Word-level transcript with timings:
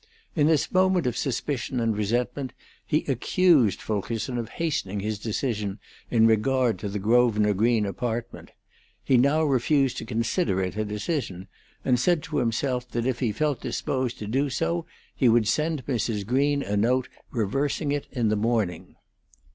In 0.35 0.47
this 0.47 0.71
moment 0.71 1.05
of 1.05 1.15
suspicion 1.15 1.79
and 1.79 1.95
resentment 1.95 2.53
he 2.83 3.05
accused 3.07 3.83
Fulkerson 3.83 4.39
of 4.39 4.49
hastening 4.57 4.99
his 4.99 5.19
decision 5.19 5.77
in 6.09 6.25
regard 6.25 6.79
to 6.79 6.89
the 6.89 6.97
Grosvenor 6.97 7.53
Green 7.53 7.85
apartment; 7.85 8.49
he 9.03 9.15
now 9.15 9.43
refused 9.43 9.97
to 9.97 10.05
consider 10.05 10.59
it 10.59 10.75
a 10.75 10.83
decision, 10.85 11.47
and 11.85 11.99
said 11.99 12.23
to 12.23 12.37
himself 12.37 12.89
that 12.89 13.05
if 13.05 13.19
he 13.19 13.31
felt 13.31 13.61
disposed 13.61 14.17
to 14.17 14.25
do 14.25 14.49
so 14.49 14.87
he 15.15 15.29
would 15.29 15.47
send 15.47 15.85
Mrs. 15.85 16.25
Green 16.25 16.63
a 16.63 16.75
note 16.75 17.07
reversing 17.29 17.91
it 17.91 18.07
in 18.11 18.29
the 18.29 18.35
morning. 18.35 18.95